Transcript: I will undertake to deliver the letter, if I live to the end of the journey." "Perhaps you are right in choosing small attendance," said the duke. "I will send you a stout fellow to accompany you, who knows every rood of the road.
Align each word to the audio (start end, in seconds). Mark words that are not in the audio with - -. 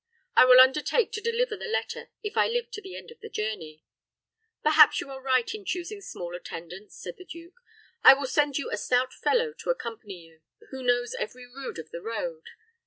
I 0.35 0.45
will 0.45 0.59
undertake 0.59 1.11
to 1.11 1.21
deliver 1.21 1.55
the 1.55 1.67
letter, 1.67 2.09
if 2.23 2.35
I 2.35 2.47
live 2.47 2.71
to 2.71 2.81
the 2.81 2.95
end 2.95 3.11
of 3.11 3.19
the 3.19 3.29
journey." 3.29 3.83
"Perhaps 4.63 4.99
you 4.99 5.11
are 5.11 5.21
right 5.21 5.47
in 5.53 5.63
choosing 5.63 6.01
small 6.01 6.35
attendance," 6.35 6.95
said 6.95 7.17
the 7.17 7.23
duke. 7.25 7.61
"I 8.03 8.15
will 8.15 8.25
send 8.25 8.57
you 8.57 8.71
a 8.71 8.77
stout 8.77 9.13
fellow 9.13 9.53
to 9.53 9.69
accompany 9.69 10.21
you, 10.25 10.41
who 10.71 10.81
knows 10.81 11.13
every 11.13 11.45
rood 11.45 11.77
of 11.77 11.91
the 11.91 12.01
road. 12.01 12.45